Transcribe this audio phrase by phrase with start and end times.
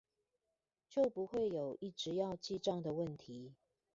[0.89, 3.53] 就不會有一直要記帳的問題